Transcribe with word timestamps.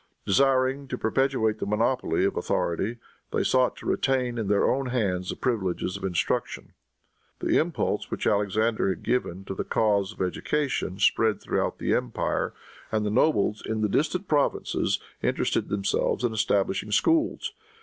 Desiring 0.25 0.87
to 0.87 0.97
perpetuate 0.97 1.59
the 1.59 1.67
monopoly 1.67 2.25
of 2.25 2.35
authority, 2.35 2.97
they 3.31 3.43
sought 3.43 3.75
to 3.75 3.85
retain 3.85 4.39
in 4.39 4.47
their 4.47 4.67
own 4.67 4.87
hands 4.87 5.29
the 5.29 5.35
privileges 5.35 5.95
of 5.95 6.03
instruction. 6.03 6.73
The 7.37 7.59
impulse 7.59 8.09
which 8.09 8.25
Alexander 8.25 8.89
had 8.89 9.03
given 9.03 9.45
to 9.45 9.53
the 9.53 9.63
cause 9.63 10.13
of 10.13 10.21
education 10.23 10.97
spread 10.97 11.39
throughout 11.39 11.77
the 11.77 11.93
empire, 11.93 12.51
and 12.91 13.05
the 13.05 13.11
nobles, 13.11 13.61
in 13.63 13.81
the 13.81 13.87
distant 13.89 14.27
provinces, 14.27 14.99
interested 15.21 15.69
themselves 15.69 16.23
in 16.23 16.33
establishing 16.33 16.91
schools. 16.91 17.53